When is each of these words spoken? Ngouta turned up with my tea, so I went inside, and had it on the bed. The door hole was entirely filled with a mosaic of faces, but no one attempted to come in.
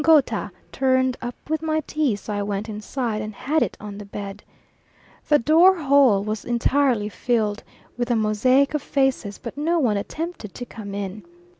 Ngouta 0.03 0.49
turned 0.71 1.15
up 1.21 1.35
with 1.47 1.61
my 1.61 1.81
tea, 1.85 2.15
so 2.15 2.33
I 2.33 2.41
went 2.41 2.67
inside, 2.67 3.21
and 3.21 3.35
had 3.35 3.61
it 3.61 3.77
on 3.79 3.99
the 3.99 4.05
bed. 4.05 4.41
The 5.27 5.37
door 5.37 5.75
hole 5.75 6.23
was 6.23 6.43
entirely 6.43 7.07
filled 7.07 7.61
with 7.97 8.09
a 8.09 8.15
mosaic 8.15 8.73
of 8.73 8.81
faces, 8.81 9.37
but 9.37 9.55
no 9.59 9.77
one 9.77 9.97
attempted 9.97 10.55
to 10.55 10.65
come 10.65 10.95
in. 10.95 11.21